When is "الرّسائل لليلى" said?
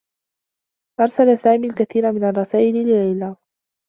2.23-3.35